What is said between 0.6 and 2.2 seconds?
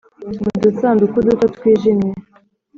dusanduku duto twijimye